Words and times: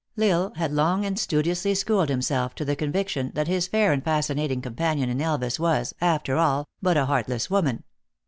L 0.17 0.23
Isle 0.31 0.53
had 0.55 0.73
long 0.73 1.05
and 1.05 1.19
studiously 1.19 1.75
schooled 1.75 2.09
himself 2.09 2.55
to 2.55 2.65
the 2.65 2.75
conviction 2.75 3.31
that 3.35 3.47
his 3.47 3.67
fair 3.67 3.91
and 3.91 4.03
fascinating 4.03 4.59
com 4.59 4.73
panion 4.73 5.09
in 5.09 5.21
Elvas 5.21 5.59
was, 5.59 5.93
after 6.01 6.37
all, 6.37 6.67
but 6.81 6.97
a 6.97 7.05
heartless 7.05 7.51
woman. 7.51 7.83